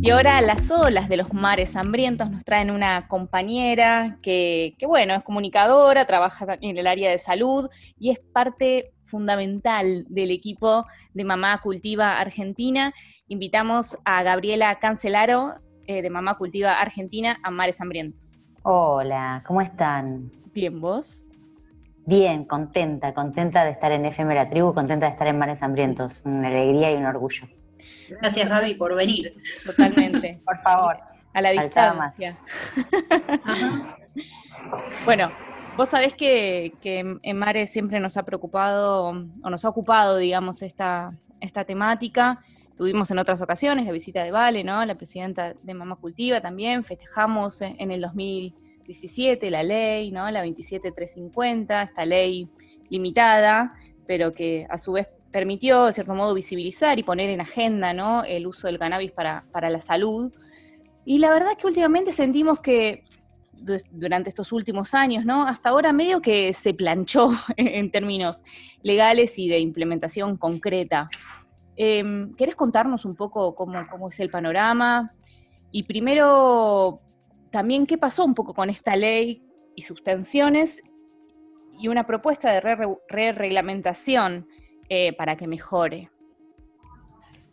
[0.00, 5.24] Y ahora las olas de los mares hambrientos nos traen una compañera que, bueno, es
[5.24, 10.84] comunicadora, trabaja en el área de salud y es parte fundamental del equipo
[11.14, 12.94] de Mamá Cultiva Argentina.
[13.26, 15.54] Invitamos a Gabriela Cancelaro
[15.86, 18.44] eh, de Mamá Cultiva Argentina a Mares Hambrientos.
[18.62, 20.30] Hola, ¿cómo están?
[20.54, 21.26] Bien, ¿vos?
[22.06, 26.22] Bien, contenta, contenta de estar en FM La Tribu, contenta de estar en Mares Hambrientos,
[26.24, 27.48] una alegría y un orgullo.
[28.20, 29.34] Gracias, Gaby, por venir.
[29.64, 30.40] Totalmente.
[30.44, 30.96] por favor.
[31.34, 32.36] A la distancia.
[35.04, 35.30] bueno,
[35.76, 41.10] vos sabés que, en Mare siempre nos ha preocupado, o nos ha ocupado, digamos, esta,
[41.40, 42.42] esta temática.
[42.76, 44.84] Tuvimos en otras ocasiones la visita de Vale, ¿no?
[44.84, 46.84] La presidenta de Mamá Cultiva también.
[46.84, 50.30] Festejamos en el 2017 la ley, ¿no?
[50.30, 52.48] La 27350, esta ley
[52.88, 53.74] limitada,
[54.08, 58.24] pero que a su vez permitió, de cierto modo, visibilizar y poner en agenda ¿no?
[58.24, 60.32] el uso del cannabis para, la salud.
[61.04, 63.02] Y la verdad es que últimamente sentimos que
[63.90, 65.46] durante estos últimos años, ¿no?
[65.46, 68.42] Hasta ahora medio que se planchó en términos
[68.82, 71.06] legales y de implementación concreta.
[71.76, 75.10] Em, ¿Querés contarnos un poco cómo, cómo, es el panorama?
[75.70, 77.02] Y primero,
[77.50, 79.42] también qué pasó un poco con esta ley
[79.76, 80.82] y sus tensiones
[81.78, 84.46] y una propuesta de re-reglamentación
[84.88, 86.10] eh, para que mejore.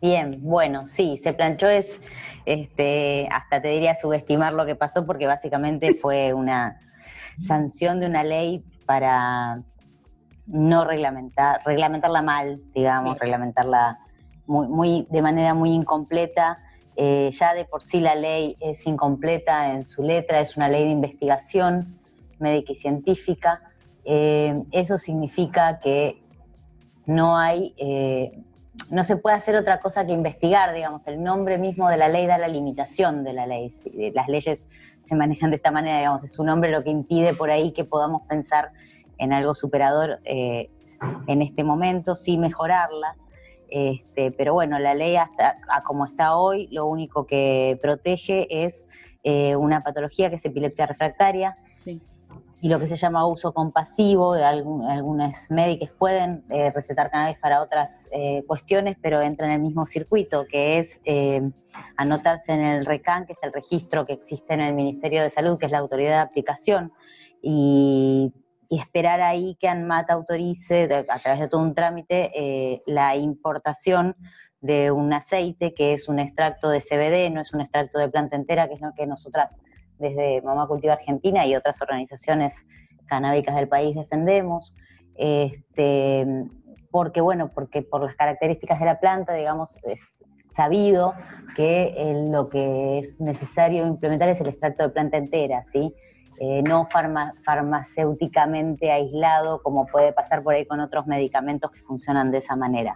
[0.00, 2.02] Bien, bueno, sí, se planchó es,
[2.44, 6.80] este, hasta te diría subestimar lo que pasó porque básicamente fue una
[7.40, 9.56] sanción de una ley para
[10.46, 13.98] no reglamentar, reglamentarla mal, digamos, reglamentarla
[14.46, 16.56] muy, muy, de manera muy incompleta.
[16.94, 20.84] Eh, ya de por sí la ley es incompleta en su letra, es una ley
[20.84, 21.98] de investigación
[22.38, 23.60] médica y científica.
[24.06, 26.22] Eh, eso significa que
[27.06, 28.42] no hay, eh,
[28.90, 32.26] no se puede hacer otra cosa que investigar, digamos, el nombre mismo de la ley
[32.26, 33.72] da la limitación de la ley.
[34.14, 34.66] Las leyes
[35.02, 37.84] se manejan de esta manera, digamos, es un nombre lo que impide por ahí que
[37.84, 38.72] podamos pensar
[39.18, 40.70] en algo superador eh,
[41.26, 43.16] en este momento, sí mejorarla.
[43.68, 48.86] Este, pero bueno, la ley hasta como está hoy, lo único que protege es
[49.24, 51.54] eh, una patología que es epilepsia refractaria.
[51.82, 52.00] Sí
[52.60, 54.32] y lo que se llama uso compasivo.
[54.32, 59.84] algunos médicos pueden eh, recetar cannabis para otras eh, cuestiones, pero entra en el mismo
[59.86, 61.42] circuito, que es eh,
[61.96, 65.58] anotarse en el RECAN, que es el registro que existe en el Ministerio de Salud,
[65.58, 66.92] que es la autoridad de aplicación,
[67.42, 68.32] y,
[68.68, 74.16] esperar ahí que ANMAT autorice, a través de todo un trámite, la importación
[74.60, 78.34] de un aceite que es un extracto de CBD, no es un extracto de planta
[78.34, 79.60] entera, que es lo que nosotras
[79.98, 82.66] desde Mamá Cultiva Argentina y otras organizaciones
[83.06, 84.74] canábicas del país defendemos,
[85.16, 86.26] este,
[86.90, 90.18] porque bueno, porque por las características de la planta, digamos, es
[90.50, 91.12] sabido
[91.54, 91.94] que
[92.30, 95.94] lo que es necesario implementar es el extracto de planta entera, ¿sí?
[96.38, 96.86] Eh, no
[97.44, 102.94] farmacéuticamente aislado como puede pasar por ahí con otros medicamentos que funcionan de esa manera.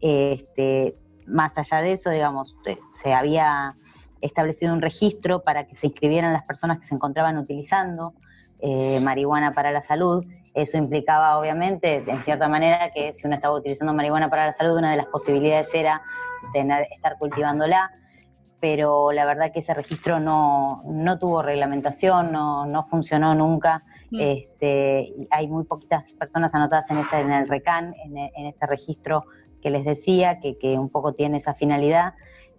[0.00, 0.94] Este,
[1.26, 2.56] más allá de eso, digamos,
[2.90, 3.76] se había
[4.20, 8.14] establecido un registro para que se inscribieran las personas que se encontraban utilizando
[8.60, 10.24] eh, marihuana para la salud.
[10.52, 14.76] Eso implicaba, obviamente, en cierta manera, que si uno estaba utilizando marihuana para la salud,
[14.76, 16.02] una de las posibilidades era
[16.52, 17.90] tener, estar cultivándola,
[18.60, 20.82] pero la verdad que ese registro no,
[21.18, 23.82] tuvo reglamentación, no, funcionó nunca.
[24.10, 24.20] Mm.
[24.20, 29.24] Este, hay muy poquitas personas anotadas en, este, en el RECAN, en, este registro
[29.62, 32.12] que les decía, que, que un poco tiene esa finalidad.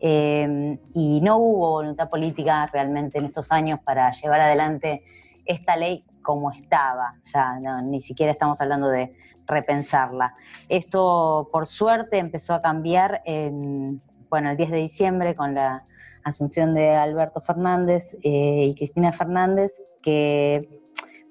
[0.04, 5.04] Em, y no hubo voluntad política realmente en estos años para llevar adelante
[5.46, 9.14] esta ley como estaba, ya ni siquiera estamos hablando de
[9.46, 10.34] repensarla.
[10.70, 15.84] Esto, por suerte, empezó a cambiar en, bueno, el 10 de diciembre con la
[16.24, 20.68] asunción de Alberto Fernández eh, y Cristina Fernández, que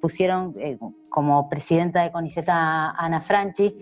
[0.01, 0.79] pusieron eh,
[1.09, 3.75] como presidenta de CONICETA a Ana Franchi.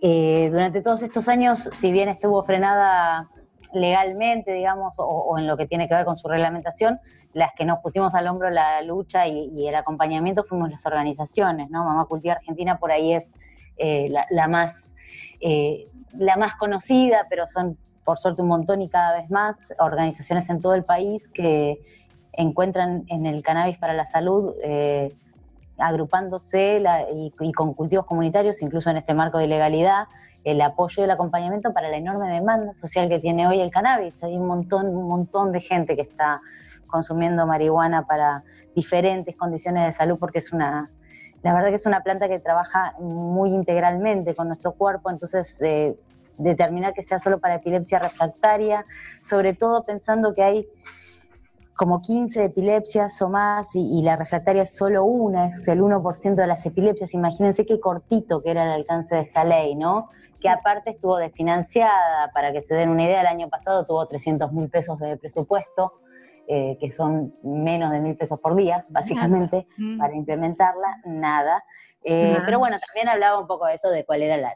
[0.00, 3.28] Eh, durante todos estos años, si bien estuvo frenada
[3.72, 6.98] legalmente, digamos, o, en lo que tiene que ver con su reglamentación,
[7.32, 11.84] las que nos pusimos al hombro la lucha y, el acompañamiento fuimos las organizaciones, ¿no?
[11.84, 13.32] Mamá Cultiva Argentina por ahí es
[13.76, 14.92] eh, la, más,
[15.40, 20.48] eh, la más conocida, pero son por suerte un montón y cada vez más organizaciones
[20.50, 21.80] en todo el país que
[22.32, 25.14] encuentran en el cannabis para la salud eh,
[25.78, 30.04] agrupándose y, con cultivos comunitarios, incluso en este marco de ilegalidad,
[30.44, 34.14] el apoyo y el acompañamiento para la enorme demanda social que tiene hoy el cannabis.
[34.22, 36.40] Hay un montón, un montón de gente que está
[36.86, 38.42] consumiendo marihuana para
[38.74, 40.88] diferentes condiciones de salud porque es una,
[41.42, 45.96] la verdad que es una planta que trabaja muy integralmente con nuestro cuerpo, entonces eh,
[46.38, 48.84] determinar que sea solo para epilepsia refractaria,
[49.22, 50.68] sobre todo pensando que hay
[51.80, 56.46] como 15 epilepsias o más y, la refractaria es solo una, es el 1% de
[56.46, 57.14] las epilepsias.
[57.14, 60.10] Imagínense qué cortito que era el alcance de esta ley, ¿no?
[60.40, 64.52] Que aparte estuvo desfinanciada, para que se den una idea, el año pasado tuvo 300
[64.52, 65.92] mil pesos de presupuesto,
[66.48, 69.98] eh, que son menos de mil pesos por día, básicamente, mm.
[69.98, 71.62] para implementarla, nada.
[72.02, 74.54] Eh, pero bueno, también hablaba un poco de eso, de cuál era la,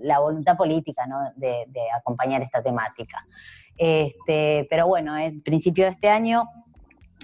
[0.00, 1.18] la voluntad política ¿no?
[1.36, 3.26] de, acompañar esta temática.
[3.76, 6.48] Este, pero bueno, en principio de este año,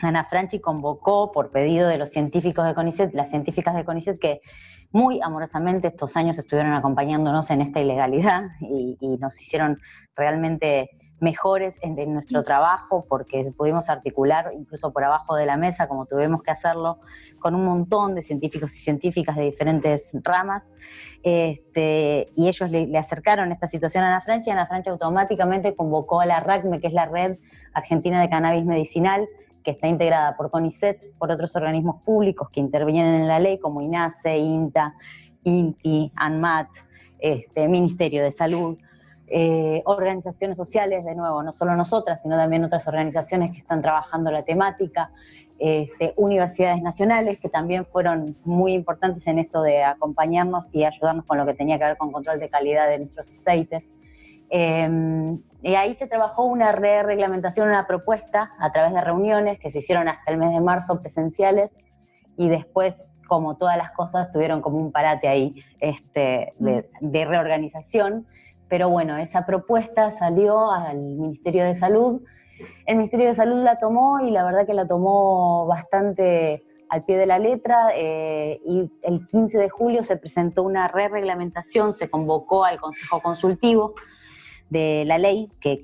[0.03, 4.41] Ana Franchi convocó por pedido de los científicos de CONICET, las científicas de CONICET que
[4.93, 9.79] muy amorosamente estos años estuvieron acompañándonos en esta ilegalidad y, y nos hicieron
[10.15, 10.91] realmente
[11.23, 16.43] mejores en, nuestro trabajo porque pudimos articular incluso por abajo de la mesa, como tuvimos
[16.43, 16.99] que hacerlo,
[17.39, 20.75] con un montón de científicos y científicas de diferentes ramas.
[21.23, 26.21] Este, y ellos le, acercaron esta situación a Ana Francia y Ana Francia automáticamente convocó
[26.21, 27.39] a la RACME, que es la Red
[27.73, 29.29] Argentina de Cannabis Medicinal,
[29.63, 33.81] que está integrada por CONICET, por otros organismos públicos que intervienen en la ley, como
[33.81, 34.95] INASE, INTA,
[35.45, 36.69] INTI, ANMAT,
[37.19, 38.77] este, Ministerio de Salud.
[39.35, 44.31] Eh, organizaciones sociales, de nuevo, no solo nosotras, sino también otras organizaciones que están trabajando
[44.31, 45.11] la temática,
[45.59, 51.39] este, universidades nacionales que también fueron muy importantes en esto de acompañarnos y ayudarnos con
[51.39, 53.93] lo que tenía que ver con control de calidad de nuestros aceites.
[54.55, 59.71] Em, y ahí se trabajó una re reglamentación, una propuesta a través de reuniones que
[59.71, 61.71] se hicieron hasta el mes de marzo presenciales
[62.37, 68.27] y después, como todas las cosas, tuvieron como un parate ahí este, de, de reorganización
[68.73, 72.23] pero bueno, esa propuesta salió al Ministerio de Salud.
[72.87, 77.19] El Ministerio de Salud la tomó y la verdad que la tomó bastante al pie
[77.19, 82.65] de la letra eh, y el 15 de julio se presentó una re-reglamentación, se convocó
[82.65, 83.95] al Consejo Consultivo
[84.73, 85.83] de la ley, que,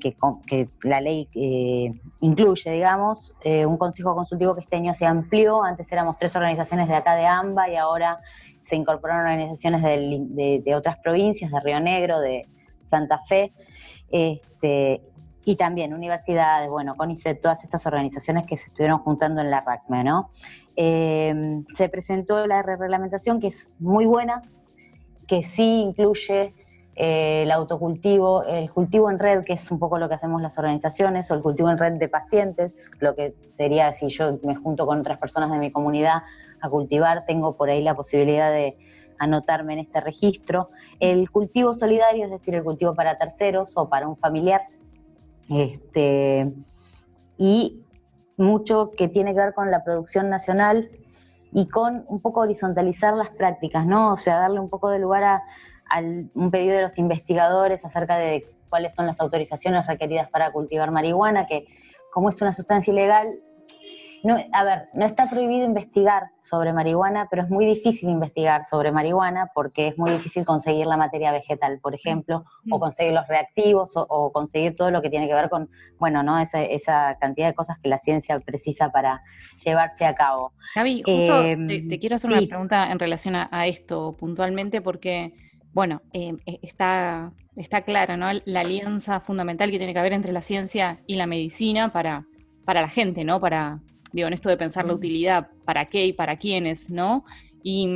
[0.83, 5.91] la ley eh, incluye, digamos, eh, un Consejo Consultivo que este año se amplió, antes
[5.93, 8.17] éramos tres organizaciones de acá de AMBA y ahora
[8.61, 12.49] se incorporaron organizaciones de, de otras provincias, de Río Negro, de,
[12.89, 13.53] Santa Fe,
[14.11, 15.03] este,
[15.45, 20.05] y también universidades, bueno, CONICET, todas estas organizaciones que se estuvieron juntando en la RACME,
[20.05, 20.31] ¿no?
[20.77, 24.43] Eh, se presentó la reglamentación que es muy buena,
[25.27, 26.55] que sí incluye
[27.01, 30.59] eh, el autocultivo, el cultivo en red, que es un poco lo que hacemos las
[30.59, 34.85] organizaciones, o el cultivo en red de pacientes, lo que sería si yo me junto
[34.85, 36.23] con otras personas de mi comunidad
[36.61, 38.77] a cultivar, tengo por ahí la posibilidad de
[39.21, 40.67] anotarme en este registro.
[40.99, 44.63] El cultivo solidario, es decir, el cultivo para terceros o para un familiar.
[45.49, 46.53] Este,
[47.37, 47.81] y
[48.37, 50.91] mucho que tiene que ver con la producción nacional
[51.53, 54.15] y con un poco horizontalizar las prácticas, ¿no?
[54.15, 55.43] O sea, darle un poco de lugar a,
[56.35, 61.47] un pedido de los investigadores acerca de cuáles son las autorizaciones requeridas para cultivar marihuana,
[61.47, 61.67] que
[62.13, 63.29] como es una sustancia ilegal,
[64.25, 68.91] no, a ver, no está prohibido investigar sobre marihuana, pero es muy difícil investigar sobre
[68.91, 72.81] marihuana porque es muy difícil conseguir la materia vegetal, por ejemplo, o mm.
[72.81, 76.39] conseguir los reactivos o, conseguir todo lo que tiene que ver con, bueno, ¿no?
[76.39, 79.23] Esa, esa, cantidad de cosas que la ciencia precisa para
[79.65, 80.53] llevarse a cabo.
[80.75, 85.33] Javi, justo te, em, quiero hacer una pregunta en relación a, esto puntualmente porque,
[85.73, 88.27] bueno, em, e, está, está clara, ¿no?
[88.45, 92.27] La alianza fundamental que tiene que haber entre la ciencia y la medicina para,
[92.65, 93.41] para la gente, ¿no?
[93.41, 93.81] Para,
[94.13, 97.25] digo, en esto de pensar la utilidad, para qué y para quiénes, ¿no?
[97.63, 97.89] Y,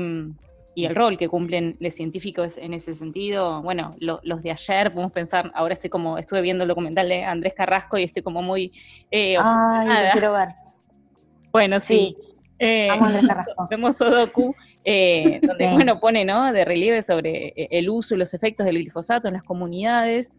[0.75, 3.61] el rol que cumplen los científicos en ese sentido.
[3.61, 7.53] Bueno, los de ayer, podemos pensar, ahora estoy como, estuve viendo el documental de Andrés
[7.53, 8.73] Carrasco y estoy como muy
[9.11, 10.49] eh, Ay, quiero ver.
[11.53, 12.17] Bueno, sí.
[12.65, 12.89] Eh,
[13.71, 14.55] vemos Sodoku,
[14.85, 16.53] eh, donde, bueno, pone, ¿no?
[16.53, 20.33] De relieve sobre eh, el uso y los efectos del glifosato en las comunidades.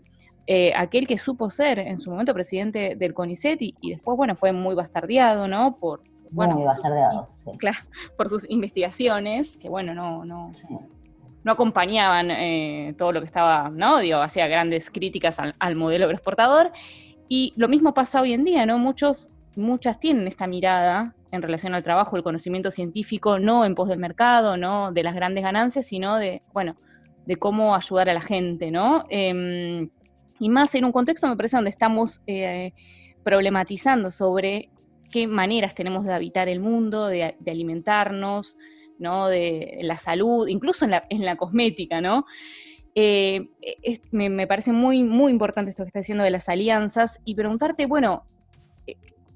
[0.48, 4.52] Eh, aquel que supo ser en su momento presidente del CONICET y, después, bueno, fue
[4.52, 5.76] muy bastardeado, ¿no?
[5.76, 6.02] Por,
[6.32, 7.52] bueno, muy bastardeado, sí.
[7.58, 7.78] Claro,
[8.18, 10.52] por sus investigaciones, que bueno, no, no,
[11.44, 14.00] no acompañaban eh, todo lo que estaba, ¿no?
[14.00, 16.72] Digo, hacía grandes críticas al, modelo agroexportador.
[17.28, 18.78] Y lo mismo pasa hoy en día, ¿no?
[18.80, 23.90] Muchos, muchas tienen esta mirada en relación al trabajo, el conocimiento científico, no en pos
[23.90, 26.76] del mercado, no de las grandes ganancias, sino de, bueno,
[27.26, 29.06] de cómo ayudar a la gente, ¿no?
[29.10, 29.90] Em,
[30.40, 32.74] y más en un contexto, me parece, donde estamos eh,
[33.24, 34.70] problematizando sobre
[35.12, 38.58] qué maneras tenemos de habitar el mundo, de, alimentarnos,
[39.00, 39.28] ¿no?
[39.28, 42.26] de la salud, incluso en la, en la cosmética, ¿no?
[42.96, 43.50] Eh,
[44.12, 48.24] me, parece muy, muy importante esto que está diciendo de las alianzas y preguntarte, bueno,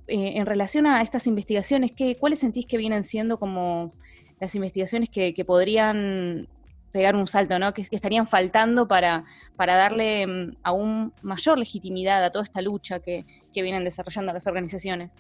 [0.07, 3.91] eh, en relación a estas investigaciones, ¿qué, ¿cuáles sentís que vienen siendo como
[4.39, 6.47] las investigaciones que, que podrían
[6.91, 7.73] pegar un salto, ¿no?
[7.73, 12.99] Que, que estarían faltando para, para darle mm, aún mayor legitimidad a toda esta lucha
[12.99, 15.15] que, que vienen desarrollando las organizaciones.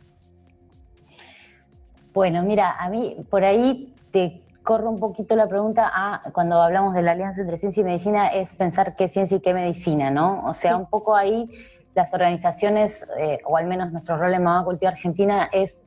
[2.13, 6.93] Bueno, mira, a mí por ahí te corro un poquito la pregunta a cuando hablamos
[6.93, 10.43] de la alianza entre ciencia y medicina, es pensar qué ciencia y qué medicina, ¿no?
[10.45, 11.49] O sea, un poco ahí
[11.97, 15.81] las organizaciones, eh, o al menos nuestro rol en Mamá Cultiva Argentina, es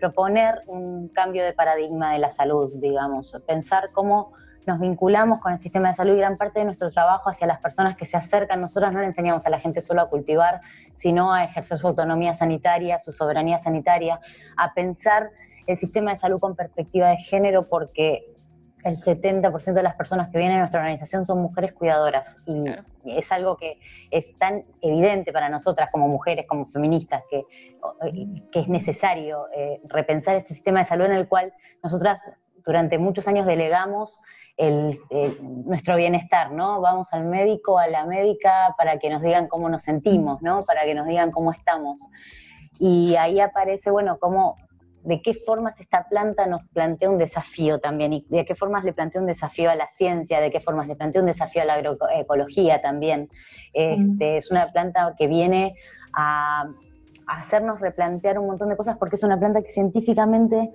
[0.00, 4.32] proponer un cambio de paradigma de la salud, digamos, pensar cómo
[4.66, 7.60] nos vinculamos con el sistema de salud y gran parte de nuestro trabajo hacia las
[7.60, 8.60] personas que se acercan.
[8.60, 10.62] Nosotros no le enseñamos a la gente solo a cultivar,
[10.96, 14.18] sino a ejercer su autonomía sanitaria, su soberanía sanitaria,
[14.56, 15.30] a pensar
[15.68, 18.31] el sistema de salud con perspectiva de género porque
[18.84, 22.64] el 70% de las personas que vienen a nuestra organización son mujeres cuidadoras y
[23.04, 23.78] es algo que
[24.10, 27.42] es tan evidente para nosotras como mujeres, como feministas, que,
[28.50, 32.32] que es necesario eh, repensar este sistema de salud en el cual nosotras
[32.64, 34.20] durante muchos años delegamos
[34.56, 34.98] el,
[35.64, 36.80] nuestro bienestar, ¿no?
[36.80, 40.62] Vamos al médico, a la médica para que nos digan cómo nos sentimos, ¿no?
[40.64, 41.98] Para que nos digan cómo estamos.
[42.78, 44.56] Y ahí aparece, bueno, cómo
[45.04, 48.92] de qué formas esta planta nos plantea un desafío también y de qué formas le
[48.92, 51.74] plantea un desafío a la ciencia, de qué formas le plantea un desafío a la
[51.74, 53.28] agroecología también.
[53.72, 55.74] Este, Es una planta que viene
[56.14, 56.68] a,
[57.26, 60.70] hacernos replantear un montón de cosas porque es una planta que científicamente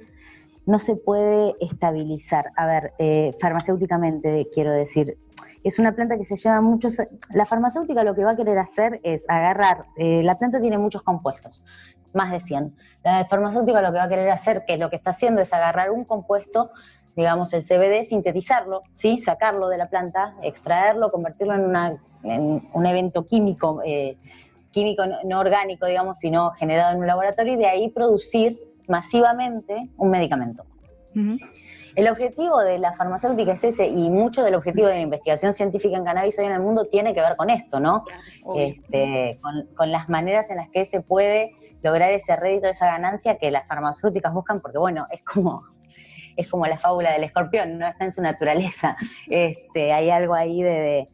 [0.66, 2.52] no se puede estabilizar.
[2.56, 5.18] A ver, eh, farmacéuticamente quiero decir,
[5.64, 6.96] es una planta que se lleva muchos...
[7.34, 11.04] La farmacéutica lo que va a querer hacer es agarrar, eh, la planta tiene muchos
[11.04, 11.66] compuestos,
[12.14, 12.76] más de 100.
[13.04, 15.92] La farmacéutica lo que va a querer hacer, que lo que está haciendo, es agarrar
[15.92, 16.72] un compuesto,
[17.16, 19.20] digamos el CBD, sintetizarlo, ¿sí?
[19.20, 24.18] sacarlo de la planta, extraerlo, convertirlo en, una, un evento químico, eh,
[24.72, 30.12] químico no, orgánico, digamos, sino generado en un laboratorio, y de ahí producir masivamente un
[30.12, 30.66] medicamento.
[31.98, 35.98] El objetivo de la farmacéutica es ese, y mucho del objetivo de la investigación científica
[35.98, 38.04] en cannabis hoy en el mundo tiene que ver con esto, ¿no?
[38.56, 43.40] Este, con, con, las maneras en las que se puede lograr ese rédito, esa ganancia
[43.40, 45.64] que las farmacéuticas buscan, porque bueno, es como,
[46.36, 48.96] es como la fábula del escorpión, no está en su naturaleza.
[49.28, 51.08] Este, hay algo ahí de,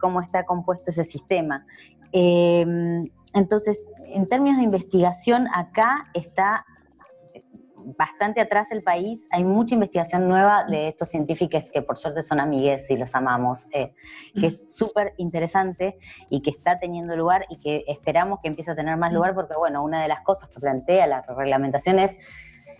[0.00, 1.64] cómo está compuesto ese sistema.
[2.10, 3.78] Em, entonces,
[4.12, 6.66] en términos de investigación, acá está
[7.96, 12.40] bastante atrás el país, hay mucha investigación nueva de estos científicos que por suerte son
[12.40, 13.94] amigues y los amamos, eh,
[14.34, 15.94] que es súper interesante
[16.30, 19.54] y que está teniendo lugar y que esperamos que empiece a tener más lugar porque,
[19.56, 22.16] bueno, una de las cosas que plantea la reglamentación es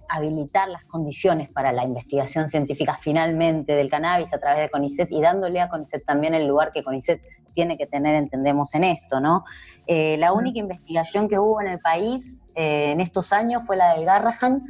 [0.08, 5.20] habilitar las condiciones para la investigación científica finalmente del cannabis a través de CONICET y
[5.20, 7.20] dándole a CONICET también el lugar que CONICET
[7.54, 9.44] tiene que tener, entendemos, en esto, ¿no?
[9.86, 13.94] Eh, la única investigación que hubo en el país eh, en estos años fue la
[13.94, 14.62] del Garrahan,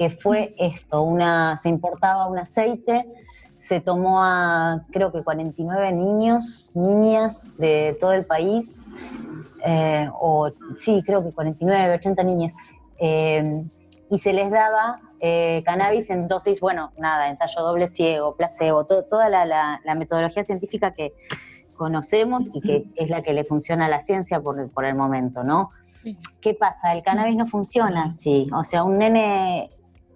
[0.00, 3.04] que fue esto, una, se importaba un aceite,
[3.58, 8.88] se tomó a creo que 49 niños, niñas de todo el país,
[9.62, 12.54] eh, o sí, creo que 49, 80 niñas,
[12.98, 13.62] eh,
[14.10, 19.28] y se les daba eh, cannabis en dosis, bueno, nada, ensayo doble ciego, placebo, toda
[19.28, 21.12] la, metodología científica que
[21.76, 25.44] conocemos y que es la que le funciona a la ciencia por, por el momento,
[25.44, 25.68] ¿no?
[26.40, 26.94] ¿Qué pasa?
[26.94, 28.48] El cannabis no funciona así.
[28.54, 29.68] O sea, un nene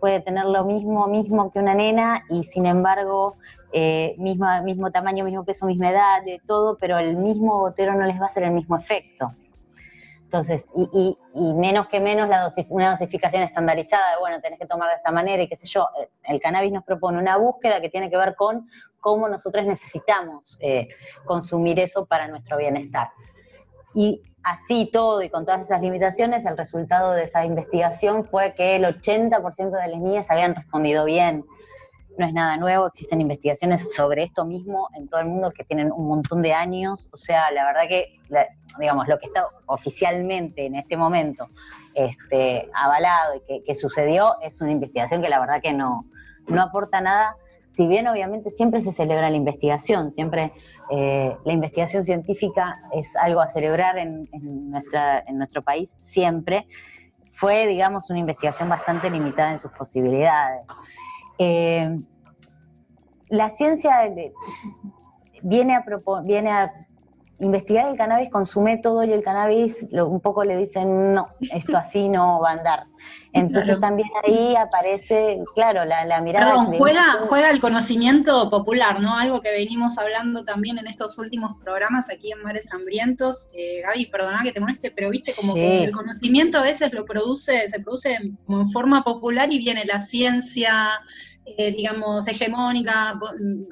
[0.04, 3.38] puede tener lo mismo, mismo que una nena y sin embargo,
[3.72, 8.20] eh, mismo tamaño, mismo peso, misma edad, de todo, pero el mismo gotero no les
[8.20, 9.32] va a hacer el mismo efecto.
[10.24, 12.28] Entonces, y, menos que menos
[12.68, 16.10] una dosificación estandarizada bueno, tenés que tomar de esta manera y qué sé yo, eh,
[16.24, 18.68] el cannabis nos propone una búsqueda que tiene que ver con
[19.00, 20.88] cómo nosotros necesitamos eh,
[21.24, 23.08] consumir eso para nuestro bienestar.
[23.94, 28.76] Y así todo y con todas esas limitaciones, el resultado de esa investigación fue que
[28.76, 31.44] el 80% de las niñas habían respondido bien.
[32.16, 35.90] No es nada nuevo, existen investigaciones sobre esto mismo en todo el mundo que tienen
[35.90, 37.08] un montón de años.
[37.12, 38.20] O sea, la verdad que,
[38.78, 41.46] digamos, lo que está oficialmente en este momento
[41.94, 46.04] este, avalado y que, sucedió es una investigación que la verdad que no,
[46.46, 47.36] no aporta nada
[47.74, 50.52] si bien obviamente siempre se celebra la investigación, siempre
[50.90, 54.28] eh, la investigación científica es algo a celebrar en,
[55.32, 56.66] nuestro país, siempre,
[57.32, 60.64] fue, digamos, una investigación bastante limitada en sus posibilidades.
[61.38, 61.98] Eh,
[63.28, 64.08] la ciencia
[65.42, 65.84] viene a,
[66.22, 66.86] viene a
[67.40, 71.76] investigar el cannabis con su método y el cannabis un poco le dicen, no, esto
[71.76, 72.84] así no va a andar.
[73.32, 76.52] Entonces también ahí aparece, claro, la, mirada...
[76.52, 79.18] Perdón, juega, juega el conocimiento popular, ¿no?
[79.18, 83.48] Algo que venimos hablando también en estos últimos programas aquí en Mares Hambrientos.
[83.54, 87.04] Eh, Gaby, perdona que te moleste, pero viste como que el conocimiento a veces lo
[87.04, 91.00] produce, se produce en forma popular y viene la ciencia,
[91.46, 93.18] eh, digamos, hegemónica,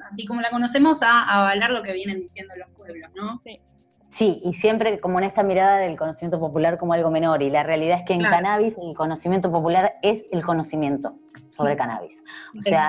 [0.09, 3.41] así como la conocemos, a avalar lo que vienen diciendo los pueblos, ¿no?
[3.43, 3.59] Sí.
[4.13, 7.41] Sí, y siempre como en esta mirada del conocimiento popular como algo menor.
[7.41, 11.17] Y la realidad es que en cannabis el conocimiento popular es el conocimiento
[11.49, 12.23] sobre cannabis.
[12.55, 12.83] O sea,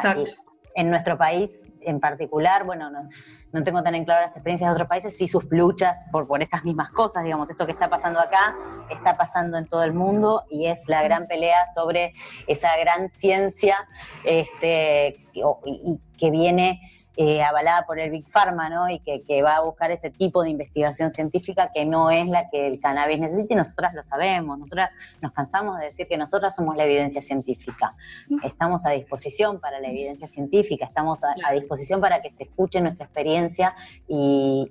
[0.75, 4.89] en nuestro país en particular, bueno, no, tengo tan en claro las experiencias de otros
[4.89, 8.57] países, sí sus luchas por, por estas mismas cosas, digamos, esto que está pasando acá
[8.91, 12.13] está pasando en todo el mundo y es la gran pelea sobre
[12.47, 13.77] esa gran ciencia
[14.25, 16.81] este, y que viene
[17.17, 18.89] eh, avalada por el Big Pharma, ¿no?
[18.91, 22.67] Y que, va a buscar ese tipo de investigación científica que no es la que
[22.67, 24.59] el cannabis necesita y nosotras lo sabemos.
[24.59, 24.91] Nosotras
[25.21, 27.95] nos cansamos de decir que nosotras somos la evidencia científica.
[28.43, 33.05] Estamos a disposición para la evidencia científica, estamos a, disposición para que se escuche nuestra
[33.05, 33.77] experiencia
[34.09, 34.71] y,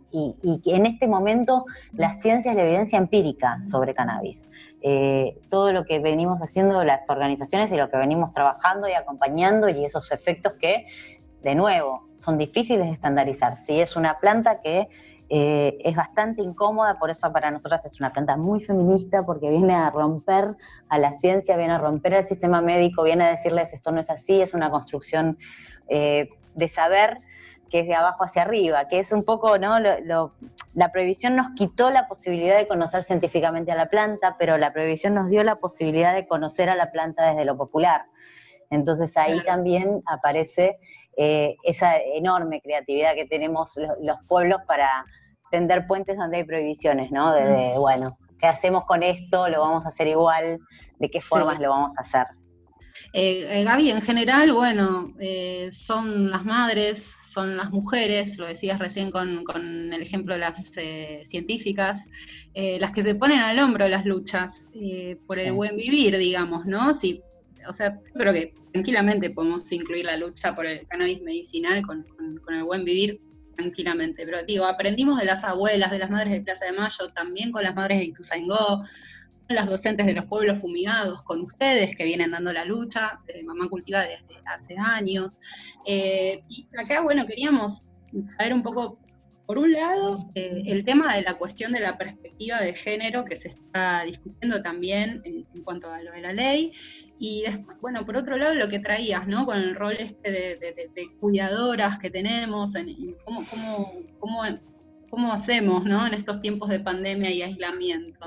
[0.64, 4.44] que en este momento la ciencia es la evidencia empírica sobre cannabis.
[4.86, 9.70] Eh, todo lo que venimos haciendo las organizaciones y lo que venimos trabajando y acompañando
[9.70, 10.88] y esos efectos que
[11.44, 13.58] de nuevo, son difíciles de estandarizar.
[13.58, 14.88] Sí, es una planta que
[15.30, 19.74] eh, es bastante incómoda, por eso para nosotras es una planta muy feminista, porque viene
[19.74, 20.56] a romper
[20.90, 24.10] a la ciencia, viene a romper al sistema médico, viene a decirles esto no es
[24.10, 25.38] así, es una construcción
[25.88, 27.18] eh, de saber
[27.72, 29.80] que es de abajo hacia arriba, que es un poco, ¿no?
[29.80, 35.16] la prohibición nos quitó la posibilidad de conocer científicamente a la planta, pero la prohibición
[35.16, 38.06] nos dio la posibilidad de conocer a la planta desde lo popular.
[38.70, 40.78] Entonces ahí también aparece
[41.18, 45.06] eh, esa enorme creatividad que tenemos los, pueblos para
[45.52, 47.34] tender puentes donde hay prohibiciones, ¿no?
[47.34, 49.48] De, bueno, ¿qué hacemos con esto?
[49.50, 50.60] ¿Lo vamos a hacer igual?
[50.98, 52.26] ¿De qué formas lo vamos a hacer?
[53.14, 55.14] Eh, eh, Gaby, en general, bueno,
[55.72, 59.44] son las madres, son las mujeres, lo decías recién con,
[59.94, 60.72] el ejemplo de las
[61.26, 62.06] científicas,
[62.56, 64.70] las que se ponen al hombro las luchas
[65.28, 66.96] por el buen vivir, digamos, ¿no?
[66.96, 67.22] Sí,
[67.68, 72.06] o sea, creo que tranquilamente podemos incluir la lucha por el cannabis medicinal con,
[72.50, 73.22] el buen vivir
[73.56, 74.26] tranquilamente.
[74.26, 77.64] Pero digo, aprendimos de las abuelas, de las madres de Plaza de Mayo, también con
[77.64, 78.82] las madres de Ituzaingó,
[79.48, 83.44] con las docentes de los pueblos fumigados, con ustedes que vienen dando la lucha, de
[83.44, 85.40] Mamá Cultiva desde hace años.
[85.86, 87.90] Eh, y acá, bueno, queríamos
[88.38, 89.00] saber un poco
[89.46, 93.36] por un lado, eh, el tema de la cuestión de la perspectiva de género que
[93.36, 96.72] se está discutiendo también en, cuanto a lo de la ley.
[97.20, 99.46] Y después, bueno, por otro lado, lo que traías, ¿no?
[99.46, 104.44] Con el rol este de, cuidadoras que tenemos, en, cómo, cómo, cómo,
[105.10, 106.08] cómo, hacemos, ¿no?
[106.08, 108.26] En estos tiempos de pandemia y aislamiento.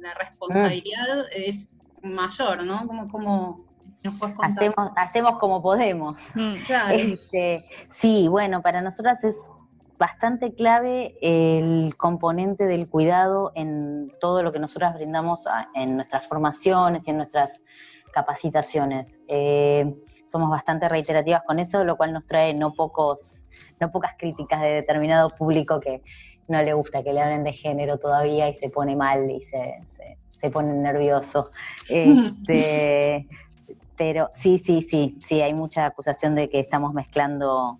[0.00, 2.86] La responsabilidad es mayor, ¿no?
[2.86, 3.64] ¿Cómo, cómo,
[4.04, 4.52] nos puedes contar?
[4.52, 6.20] Hacemos, hacemos como podemos.
[6.34, 6.54] Mm,
[6.90, 9.36] este, sí, bueno, para nosotras es
[9.98, 17.06] bastante clave el componente del cuidado en todo lo que nosotras brindamos en nuestras formaciones
[17.06, 17.62] y en nuestras
[18.12, 19.20] capacitaciones.
[19.28, 19.94] Eh,
[20.26, 23.42] somos bastante reiterativas con eso, lo cual nos trae no, pocos,
[23.80, 26.02] no pocas críticas de determinado público que
[26.48, 29.80] no le gusta que le hablen de género todavía y se pone mal y se,
[30.28, 31.40] se, pone nervioso.
[31.88, 33.26] Este,
[33.96, 37.78] pero sí, sí, sí, sí, hay mucha acusación de que estamos mezclando.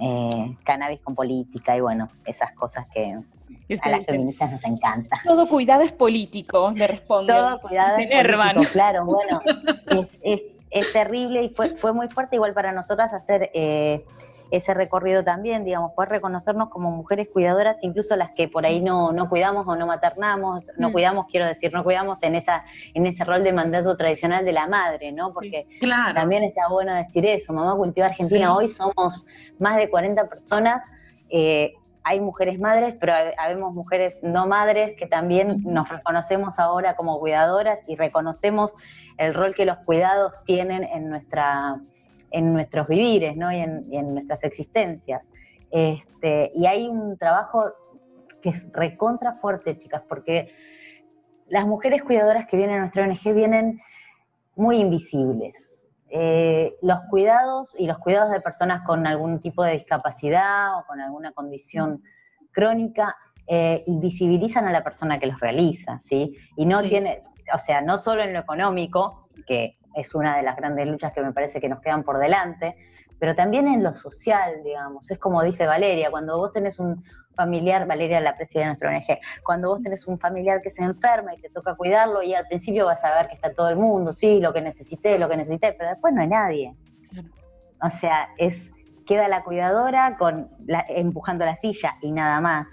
[0.00, 3.18] Eh, cannabis con política y bueno, esas cosas que
[3.82, 5.20] a las feministas nos encanta.
[5.24, 7.34] Todo cuidado es político, le respondo.
[7.34, 9.40] Todo cuidado es político, claro, bueno,
[10.22, 14.04] es, terrible y fue, fue muy fuerte igual para nosotras hacer eh,
[14.50, 19.12] ese recorrido también, digamos, poder reconocernos como mujeres cuidadoras, incluso las que por ahí no,
[19.12, 20.92] no cuidamos o no maternamos, no mm.
[20.92, 24.66] cuidamos, quiero decir, no cuidamos en esa en ese rol de mandato tradicional de la
[24.66, 25.32] madre, ¿no?
[25.32, 25.66] Porque
[26.14, 29.26] también está bueno decir eso, Mamá Cultiva Argentina, hoy somos
[29.58, 30.82] más de 40 personas,
[31.28, 37.18] eh, hay mujeres madres, pero habemos mujeres no madres que también nos reconocemos ahora como
[37.18, 38.72] cuidadoras y reconocemos
[39.18, 41.80] el rol que los cuidados tienen en nuestra
[42.30, 43.52] en nuestros vivires ¿no?
[43.52, 45.28] y, en, nuestras existencias.
[45.70, 47.64] Este, y hay un trabajo
[48.42, 50.52] que es recontra fuerte, chicas, porque
[51.48, 53.80] las mujeres cuidadoras que vienen a nuestra ONG vienen
[54.54, 55.86] muy invisibles.
[56.08, 61.00] Eh, los cuidados y los cuidados de personas con algún tipo de discapacidad o con
[61.00, 62.02] alguna condición
[62.52, 63.16] crónica
[63.48, 66.36] eh, invisibilizan a la persona que los realiza, ¿sí?
[66.56, 67.20] Y no tiene,
[67.54, 71.22] o sea, no solo en lo económico, que es una de las grandes luchas que
[71.22, 72.74] me parece que nos quedan por delante,
[73.18, 75.10] pero también en lo social, digamos.
[75.10, 77.02] Es como dice Valeria, cuando vos tenés un
[77.34, 81.34] familiar, Valeria la presidenta de nuestra ONG, cuando vos tenés un familiar que se enferma
[81.34, 84.12] y te toca cuidarlo y al principio vas a ver que está todo el mundo,
[84.12, 86.72] sí, lo que necesité, lo que necesité, pero después no hay nadie.
[87.82, 88.70] O sea, es
[89.06, 90.50] queda la cuidadora con
[90.88, 92.66] empujando la silla y nada más.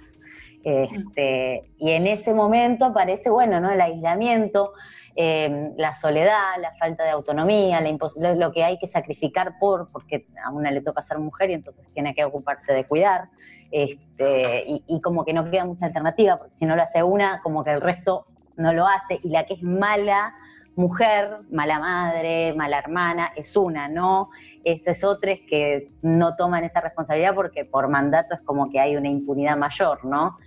[0.63, 3.69] Este, y en ese momento aparece, bueno, ¿no?
[3.69, 4.73] El aislamiento,
[5.15, 10.27] em, la soledad, la falta de autonomía, la lo que hay que sacrificar por, porque
[10.43, 13.29] a una le toca ser mujer y entonces tiene que ocuparse de cuidar,
[13.71, 17.63] este, y, como que no queda mucha alternativa, porque si no lo hace una, como
[17.63, 18.23] que el resto
[18.55, 20.35] no lo hace, y la que es mala
[20.75, 24.29] mujer, mala madre, mala hermana, es una, ¿no?
[24.63, 29.09] Esas otras que no toman esa responsabilidad porque por mandato es como que hay una
[29.09, 30.37] impunidad mayor, ¿no?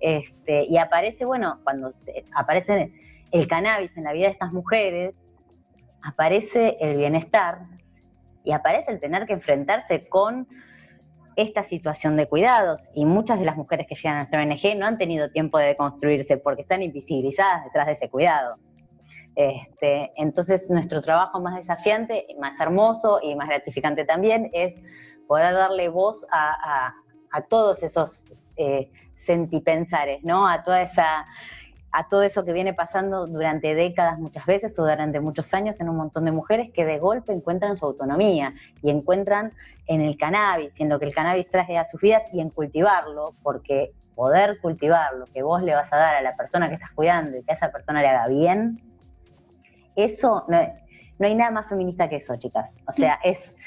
[0.00, 1.92] Este, y aparece, bueno, cuando
[2.34, 2.92] aparece
[3.38, 5.18] el cannabis en la vida de estas mujeres,
[6.04, 7.60] aparece el bienestar
[8.44, 10.46] y aparece el tener que enfrentarse con
[11.36, 12.90] esta situación de cuidados.
[12.94, 15.76] Y muchas de las mujeres que llegan a nuestra ONG no han tenido tiempo de
[15.76, 18.56] construirse porque están invisibilizadas detrás de ese cuidado.
[19.34, 24.74] Este, entonces, nuestro trabajo más desafiante, más hermoso y más gratificante también es
[25.28, 26.94] poder darle voz a,
[27.50, 28.24] todos esos
[28.56, 30.48] eh, sentipensares, ¿no?
[30.48, 31.26] A toda esa
[31.98, 35.88] a todo eso que viene pasando durante décadas muchas veces o durante muchos años en
[35.88, 38.50] un montón de mujeres que de golpe encuentran su autonomía
[38.82, 39.54] y encuentran
[39.86, 43.34] en el cannabis, en lo que el cannabis trae a sus vidas y en cultivarlo,
[43.42, 46.90] porque poder cultivar lo que vos le vas a dar a la persona que estás
[46.92, 48.78] cuidando y que a esa persona le haga bien,
[49.94, 52.76] eso, no, hay nada más feminista que eso, chicas.
[52.86, 53.58] O sea, es,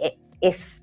[0.00, 0.80] eh, es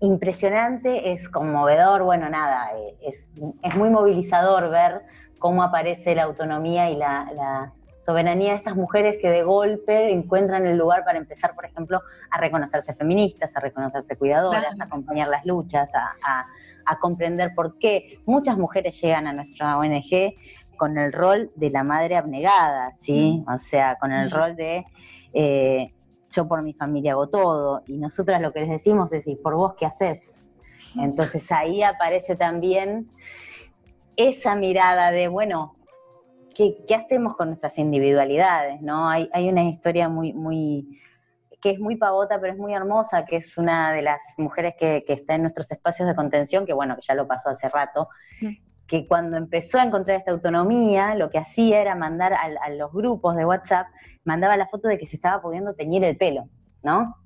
[0.00, 3.32] impresionante, es conmovedor, bueno, nada, eh, es,
[3.74, 5.02] muy movilizador ver
[5.38, 10.76] cómo aparece la autonomía y la, soberanía de estas mujeres que de golpe encuentran el
[10.76, 15.90] lugar para empezar, por ejemplo, a reconocerse feministas, a reconocerse cuidadoras, a acompañar las luchas,
[15.92, 16.46] a,
[16.84, 20.34] a, comprender por qué muchas mujeres llegan a nuestra ONG
[20.76, 23.42] con el rol de la madre abnegada, ¿sí?
[23.52, 24.84] O sea, con el rol de
[25.32, 25.92] eh,
[26.30, 29.54] yo por mi familia hago todo, y nosotras lo que les decimos es, ¿y por
[29.54, 30.44] vos qué haces?
[30.96, 33.08] Entonces ahí aparece también
[34.16, 35.76] esa mirada de, bueno,
[36.54, 38.80] ¿qué, hacemos con nuestras individualidades?
[38.80, 39.08] ¿no?
[39.08, 41.00] Hay, hay una historia muy, muy,
[41.60, 45.04] que es muy pavota, pero es muy hermosa, que es una de las mujeres que,
[45.06, 48.08] que, está en nuestros espacios de contención, que bueno, que ya lo pasó hace rato,
[48.86, 53.36] que cuando empezó a encontrar esta autonomía, lo que hacía era mandar a, los grupos
[53.36, 53.88] de WhatsApp,
[54.24, 56.48] mandaba la foto de que se estaba pudiendo teñir el pelo,
[56.82, 57.16] ¿no?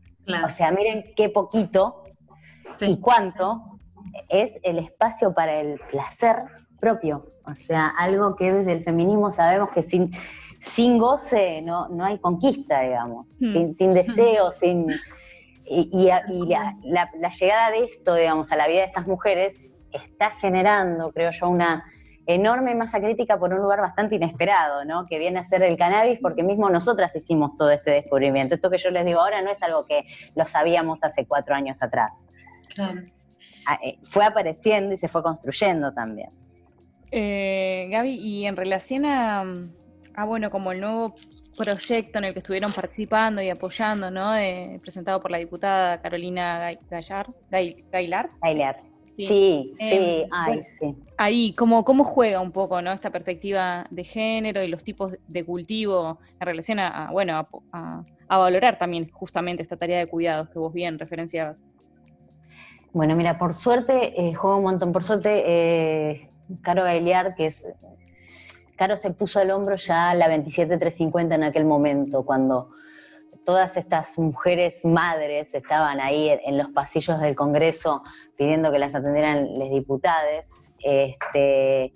[0.44, 2.04] O sea, miren qué poquito
[2.80, 3.58] y cuánto
[4.28, 6.36] es el espacio para el placer
[6.80, 7.26] propio.
[7.50, 10.10] O sea, algo que desde el feminismo sabemos que sin,
[10.60, 13.72] sin goce no, no hay conquista, digamos, hmm.
[13.72, 14.84] sin, deseo, sin...
[15.72, 19.54] Y, la, la llegada de esto, digamos, a la vida de estas mujeres
[19.92, 21.84] está generando, creo yo, una
[22.26, 25.06] enorme masa crítica por un lugar bastante inesperado, ¿no?
[25.06, 28.54] Que viene a ser el cannabis porque mismo nosotras hicimos todo este descubrimiento.
[28.54, 31.82] Esto que yo les digo ahora no es algo que lo sabíamos hace cuatro años
[31.82, 32.26] atrás.
[32.74, 33.02] Claro.
[33.66, 36.28] Ah, eh, fue apareciendo y se fue construyendo también.
[37.10, 39.44] Eh, Gaby, y en relación a,
[40.26, 41.14] bueno, como el nuevo
[41.56, 44.32] proyecto en el que estuvieron participando y apoyando, ¿no?
[44.80, 48.28] presentado por la diputada Carolina Gallar, Gailar.
[48.40, 48.78] Gailar.
[49.26, 50.94] Sí, sí, ay, sí.
[51.16, 52.92] Ahí, ¿cómo, ¿cómo juega un poco ¿no?
[52.92, 57.42] esta perspectiva de género y los tipos de cultivo en relación a, bueno,
[57.72, 61.64] a, valorar también justamente esta tarea de cuidados que vos bien referenciabas?
[62.92, 64.92] Bueno, mira, por suerte, eh, juega un montón.
[64.92, 66.28] Por suerte, eh,
[66.62, 67.66] Caro Gailiar, que es.
[68.76, 72.70] Caro se puso al hombro ya la 27350 en aquel momento, cuando
[73.44, 78.02] todas estas mujeres madres estaban ahí en, los pasillos del Congreso
[78.36, 80.62] pidiendo que las atendieran las diputadas.
[80.82, 81.92] Este,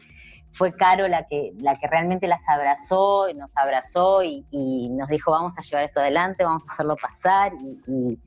[0.52, 4.44] fue Caro la que, la que realmente las abrazó, y nos abrazó y,
[4.90, 7.52] nos dijo vamos a llevar esto adelante, vamos a hacerlo pasar
[7.86, 8.18] y,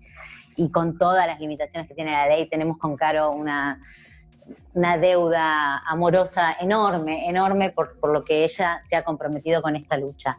[0.72, 3.80] con todas las limitaciones que tiene la ley tenemos con Caro una,
[4.74, 9.98] una deuda amorosa enorme, enorme por, por, lo que ella se ha comprometido con esta
[9.98, 10.38] lucha.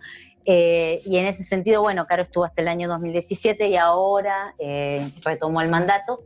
[0.51, 5.07] Eh, y en ese sentido, bueno, Caro estuvo hasta el año 2017 y ahora eh,
[5.23, 6.23] retomó el mandato.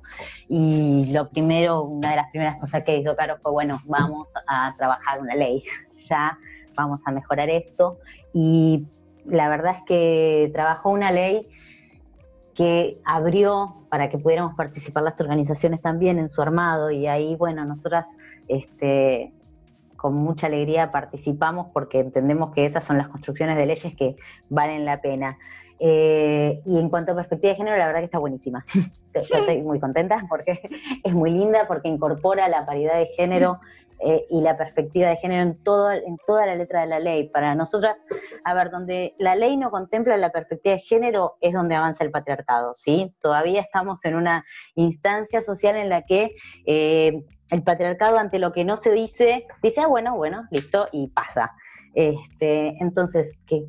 [0.48, 4.76] Y lo primero, una de las primeras cosas que hizo Caro fue, bueno, vamos a
[4.76, 5.64] trabajar una ley,
[6.08, 6.38] ya
[6.76, 7.98] vamos a mejorar esto.
[8.32, 8.86] Y
[9.24, 11.40] la verdad es que trabajó una ley
[12.54, 17.64] que abrió para que pudiéramos participar las organizaciones también en su armado y ahí, bueno,
[17.64, 18.06] nosotras
[18.48, 19.32] este,
[19.96, 24.16] con mucha alegría participamos porque entendemos que esas son las construcciones de leyes que
[24.50, 25.36] valen la pena.
[25.78, 28.64] Eh, y en cuanto a perspectiva de género, la verdad que está buenísima.
[29.14, 30.60] Yo estoy muy contenta porque
[31.04, 33.60] es muy linda, porque incorpora la paridad de género
[34.04, 37.28] eh, y la perspectiva de género en, todo, en toda la letra de la ley.
[37.28, 37.96] Para nosotras,
[38.44, 42.10] a ver, donde la ley no contempla la perspectiva de género es donde avanza el
[42.10, 43.14] patriarcado, ¿sí?
[43.20, 46.34] Todavía estamos en una instancia social en la que
[46.66, 51.08] eh, el patriarcado ante lo que no se dice, dice, ah, bueno, bueno, listo, y
[51.08, 51.52] pasa.
[51.94, 53.66] Este, entonces, que,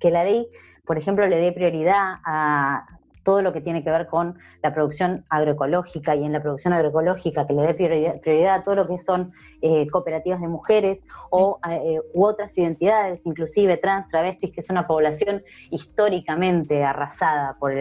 [0.00, 0.48] que la ley,
[0.84, 2.86] por ejemplo, le dé prioridad a,
[3.26, 7.44] todo lo que tiene que ver con la producción agroecológica y en la producción agroecológica
[7.44, 12.00] que le dé prioridad, a todo lo que son eh, cooperativas de mujeres o, eh,
[12.14, 17.74] u otras identidades, inclusive trans, travestis, que es una población históricamente arrasada por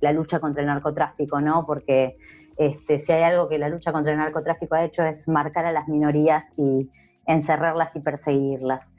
[0.00, 1.64] la lucha contra el narcotráfico, ¿no?
[1.64, 2.16] Porque
[2.58, 5.72] este, si hay algo que la lucha contra el narcotráfico ha hecho es marcar a
[5.72, 6.90] las minorías y
[7.26, 8.92] encerrarlas y perseguirlas.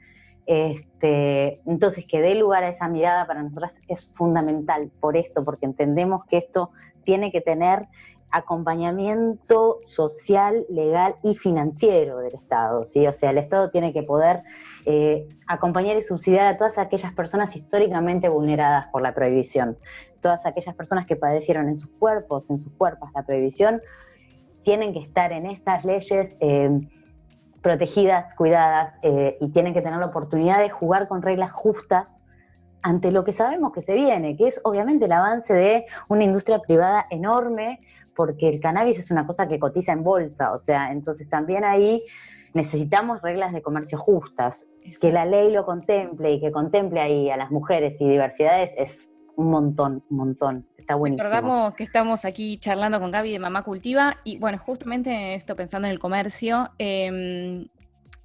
[0.46, 5.66] Este, entonces, que dé lugar a esa mirada para nosotras es fundamental por esto, porque
[5.66, 6.70] entendemos que esto
[7.04, 7.88] tiene que tener
[8.32, 13.06] acompañamiento social, legal y financiero del Estado, ¿sí?
[13.06, 14.42] O sea, el Estado tiene que poder
[14.86, 19.76] eh, acompañar y subsidiar a todas aquellas personas históricamente vulneradas por la prohibición,
[20.22, 23.82] todas aquellas personas que padecieron en sus cuerpos, en sus cuerpos la prohibición,
[24.64, 26.34] tienen que estar en estas leyes.
[26.40, 26.80] Eh,
[27.62, 32.22] protegidas, cuidadas eh, y tienen que tener la oportunidad de jugar con reglas justas
[32.82, 36.58] ante lo que sabemos que se viene, que es obviamente el avance de una industria
[36.58, 37.80] privada enorme,
[38.16, 42.02] porque el cannabis es una cosa que cotiza en bolsa, o sea, entonces también ahí
[42.54, 44.66] necesitamos reglas de comercio justas,
[45.00, 49.11] que la ley lo contemple y que contemple ahí a las mujeres y diversidades es
[49.36, 50.66] un montón, un montón.
[50.76, 51.24] Está buenísimo.
[51.24, 55.86] Recordamos que estamos aquí charlando con Gaby de Mamá Cultiva y bueno, justamente esto pensando
[55.86, 57.66] en el comercio, em,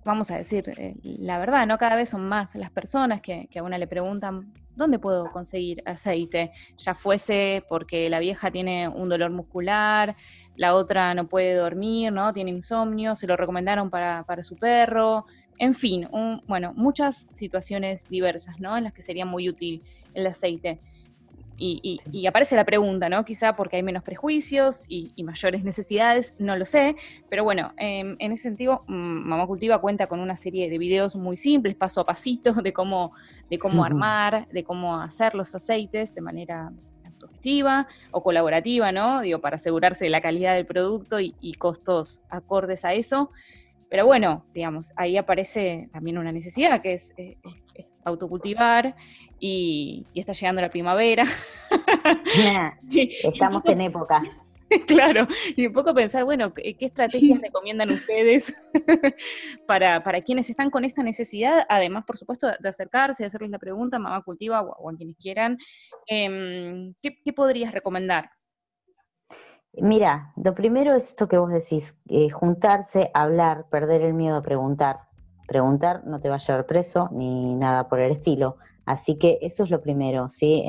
[0.04, 1.78] vamos a decir eh, la verdad, ¿no?
[1.78, 6.52] Cada vez son más las personas que, a una le preguntan, ¿dónde puedo conseguir aceite?
[6.78, 10.16] Ya fuese porque la vieja tiene un dolor muscular,
[10.56, 12.34] la otra no puede dormir, ¿no?
[12.34, 15.26] Tiene insomnio, se lo recomendaron para, para su perro,
[15.60, 16.08] en fin,
[16.48, 18.78] bueno, muchas situaciones diversas, ¿no?
[18.78, 20.80] En las que sería muy útil el aceite.
[21.60, 23.26] Y, aparece la pregunta, ¿no?
[23.26, 26.96] Quizá porque hay menos prejuicios y, mayores necesidades, no lo sé,
[27.30, 31.16] pero bueno, em, en ese sentido, mm, Mamá Cultiva cuenta con una serie de videos
[31.16, 33.12] muy simples, paso a pasito, de cómo,
[33.50, 36.72] de cómo armar, de cómo hacer los aceites de manera
[37.06, 39.22] autogestiva o colaborativa, ¿no?
[39.22, 43.30] Digo, para asegurarse de la calidad del producto y, costos acordes a eso.
[43.90, 47.38] Pero bueno, digamos, ahí aparece también una necesidad que es eh,
[48.08, 48.96] autocultivar
[49.40, 51.26] y, está llegando la primavera.
[52.92, 54.24] estamos en época.
[54.88, 58.54] Claro, y un poco pensar, bueno, ¿qué estrategias recomiendan ustedes
[59.68, 61.66] para, para, quienes están con esta necesidad?
[61.70, 65.58] Además, por supuesto, de acercarse, de hacerles la pregunta, mamá cultiva o, a quienes quieran.
[66.08, 68.30] Em, ¿qué, podrías recomendar?
[69.74, 74.42] Mira, lo primero es esto que vos decís, eh, juntarse, hablar, perder el miedo a
[74.42, 75.07] preguntar.
[75.48, 78.58] Preguntar no te va a llevar preso ni nada por el estilo.
[78.86, 80.64] Así que eso es lo primero, ¿sí?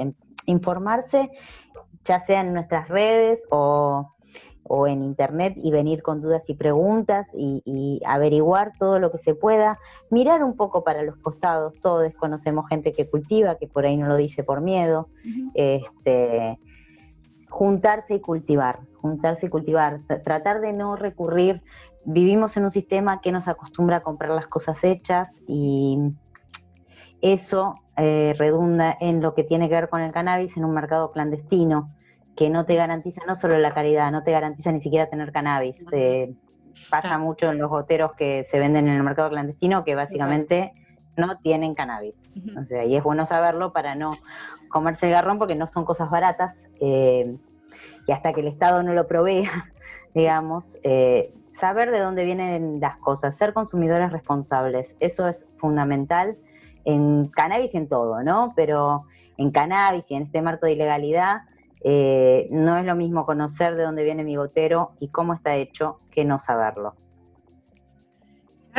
[0.46, 1.30] Informarse,
[2.04, 4.08] ya sea en nuestras redes o,
[4.86, 9.78] en internet y venir con dudas y preguntas y, averiguar todo lo que se pueda,
[10.10, 14.06] mirar un poco para los costados, todos conocemos gente que cultiva, que por ahí no
[14.06, 15.08] lo dice por miedo,
[15.54, 16.58] este,
[17.48, 21.62] juntarse y cultivar, juntarse y cultivar, tratar de no recurrir,
[22.10, 25.98] vivimos en un sistema que nos acostumbra a comprar las cosas hechas y
[27.20, 31.10] eso eh, redunda en lo que tiene que ver con el cannabis en un mercado
[31.10, 31.90] clandestino
[32.34, 35.84] que no te garantiza no solo la calidad, no te garantiza ni siquiera tener cannabis.
[35.92, 36.34] Eh,
[36.88, 40.72] pasa mucho en los goteros que se venden en el mercado clandestino que básicamente
[41.18, 42.16] no tienen cannabis.
[42.58, 44.10] O sea, y es bueno saberlo para no
[44.70, 47.36] comerse el garrón porque no son cosas baratas eh,
[48.06, 49.50] y hasta que el Estado no lo provea,
[50.14, 50.78] digamos,
[51.58, 56.36] saber de dónde vienen las cosas, ser consumidores responsables, eso es fundamental
[56.84, 58.52] en cannabis y en todo, ¿no?
[58.56, 59.00] Pero
[59.36, 61.42] en cannabis y en este marco de ilegalidad,
[61.82, 65.96] eh, no es lo mismo conocer de dónde viene mi gotero y cómo está hecho
[66.10, 66.94] que no saberlo.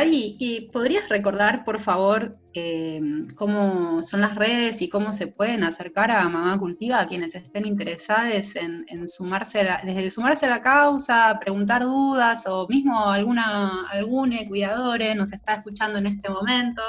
[0.02, 3.00] ¿Y podrías recordar, por favor, eh,
[3.36, 7.66] cómo son las redes y cómo se pueden acercar a Mamá Cultiva a quienes estén
[7.66, 15.00] interesados en, sumarse, desde sumarse a la causa, preguntar dudas o mismo alguna, algún cuidador
[15.16, 16.82] nos está escuchando en este momento?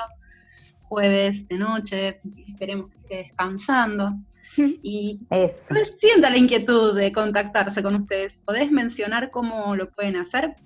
[0.92, 4.14] jueves de noche, esperemos que esté descansando.
[4.84, 5.74] Y Eso.
[5.98, 8.36] sienta la inquietud de contactarse con ustedes.
[8.44, 10.58] ¿Podés mencionar cómo lo pueden hacer?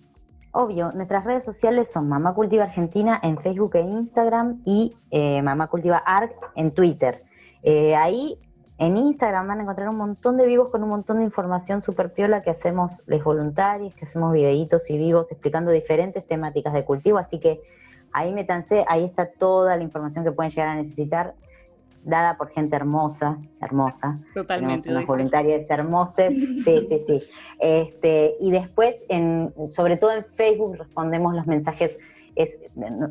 [0.58, 5.68] Obvio, nuestras redes sociales son Mamá Cultiva Argentina en Facebook e Instagram y eh, Mamá
[5.68, 7.14] Cultiva Arc en Twitter.
[7.62, 8.40] Eh, ahí
[8.78, 12.14] en Instagram van a encontrar un montón de vivos con un montón de información super
[12.14, 17.18] piola que hacemos les voluntarios, que hacemos videitos y vivos explicando diferentes temáticas de cultivo,
[17.18, 17.62] así que
[18.14, 21.36] ahí métanse, ahí está toda la información que pueden llegar a necesitar,
[22.06, 24.16] dada por gente hermosa, hermosa.
[24.34, 24.84] Totalmente.
[24.84, 27.24] Tenemos unas voluntarias hermosas, sí, sí, sí.
[27.60, 31.98] Este, y después, en, sobre todo en Facebook, respondemos los mensajes,
[32.36, 32.60] es,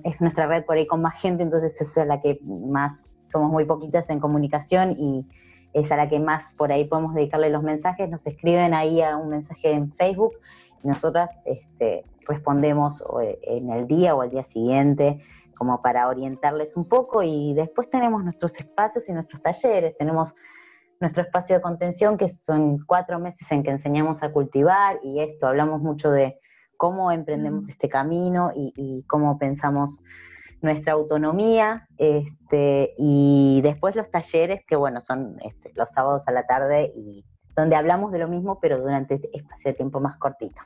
[0.04, 3.64] es nuestra red por ahí con más gente, entonces es la que más, somos muy
[3.64, 5.26] poquitas en comunicación y
[5.72, 9.16] es a la que más por ahí podemos dedicarle los mensajes, nos escriben ahí a
[9.16, 10.34] un mensaje en Facebook
[10.82, 15.20] y nosotras este, respondemos eh, en el día o al día siguiente
[15.54, 20.34] como para orientarles un poco y después tenemos nuestros espacios y nuestros talleres, tenemos
[21.00, 25.46] nuestro espacio de contención que son cuatro meses en que enseñamos a cultivar y esto,
[25.46, 26.38] hablamos mucho de
[26.76, 27.70] cómo emprendemos mm.
[27.70, 30.02] este camino y, y cómo pensamos
[30.64, 36.46] nuestra autonomía, este, y después los talleres, que bueno, son este, los sábados a la
[36.46, 40.62] tarde y donde hablamos de lo mismo, pero durante este espacio de tiempo más cortito.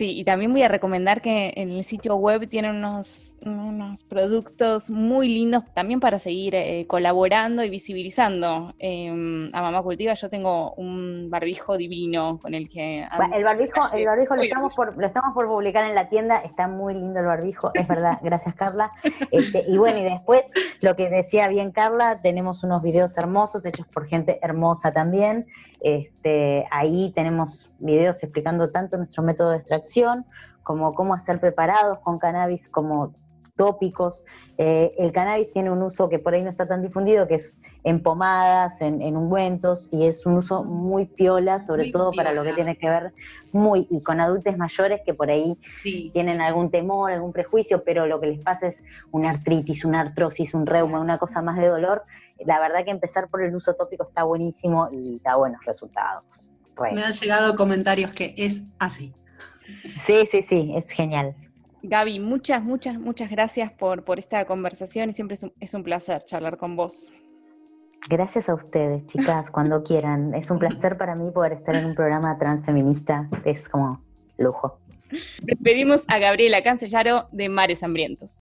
[0.00, 4.88] Sí, y también voy a recomendar que en el sitio web tienen unos, unos productos
[4.88, 10.14] muy lindos también para seguir eh, colaborando y visibilizando em, a Mamá Cultiva.
[10.14, 13.06] Yo tengo un barbijo divino con el que...
[13.34, 16.66] El barbijo, el barbijo lo estamos, por, lo estamos por publicar en la tienda, está
[16.66, 18.92] muy lindo el barbijo, es verdad, gracias Carla.
[19.30, 20.46] Este, y bueno, y después,
[20.80, 25.46] lo que decía bien Carla, tenemos unos videos hermosos hechos por gente hermosa también.
[25.82, 29.89] Este, ahí tenemos videos explicando tanto nuestro método de extracción
[30.62, 33.12] como cómo hacer preparados con cannabis, como
[33.60, 34.24] tópicos.
[34.56, 37.58] Eh, el cannabis tiene un uso que por ahí no está tan difundido, que es
[37.84, 42.54] en pomadas, en, ungüentos, y es un uso muy piola, sobre todo para lo que
[42.54, 43.12] tiene que ver
[43.52, 45.58] muy, y con adultos mayores que por ahí
[46.14, 50.54] tienen algún temor, algún prejuicio, pero lo que les pasa es una artritis, una artrosis,
[50.54, 52.04] un reuma, una cosa más de dolor.
[52.46, 56.50] La verdad que empezar por el uso tópico está buenísimo y da buenos resultados.
[56.92, 59.12] Me han llegado comentarios que es así.
[60.02, 61.34] Sí, sí, sí, es genial.
[61.82, 65.82] Gaby, muchas, muchas, muchas gracias por, por esta conversación y siempre es un, es un
[65.82, 67.10] placer charlar con vos.
[68.08, 70.34] Gracias a ustedes, chicas, cuando quieran.
[70.34, 73.28] Es un placer para mí poder estar en un programa transfeminista.
[73.44, 74.00] Es como
[74.38, 74.78] lujo.
[75.42, 78.38] Despedimos a Gabriela Cancellaro de Mares Hambrientos.